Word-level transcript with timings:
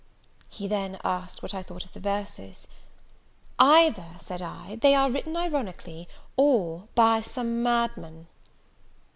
He 0.49 0.67
then 0.67 0.97
asked 1.03 1.43
what 1.43 1.53
I 1.53 1.61
thought 1.61 1.85
of 1.85 1.93
the 1.93 1.99
verses? 1.99 2.65
"Either," 3.59 4.07
said 4.17 4.41
I, 4.41 4.77
"they 4.77 4.95
are 4.95 5.11
written 5.11 5.37
ironically, 5.37 6.07
or 6.37 6.87
by 6.95 7.21
some 7.21 7.61
madman." 7.61 8.25